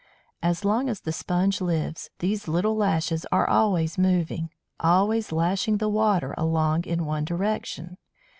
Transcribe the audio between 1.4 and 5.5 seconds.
lives, these little lashes are always moving, always